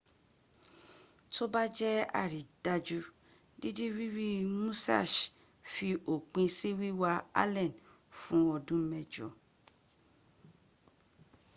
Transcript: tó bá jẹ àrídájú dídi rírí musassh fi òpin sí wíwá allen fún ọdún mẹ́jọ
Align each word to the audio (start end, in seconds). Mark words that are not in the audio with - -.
tó 1.33 1.43
bá 1.53 1.63
jẹ 1.77 1.91
àrídájú 2.21 2.99
dídi 3.59 3.85
rírí 3.97 4.29
musassh 4.57 5.19
fi 5.73 5.87
òpin 6.13 6.47
sí 6.57 6.69
wíwá 6.79 7.11
allen 7.41 7.71
fún 8.19 8.43
ọdún 8.55 8.81
mẹ́jọ 8.91 9.27